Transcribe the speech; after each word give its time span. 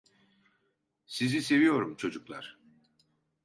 Sizi 1.05 1.41
seviyorum 1.41 1.95
çocuklar. 1.95 2.57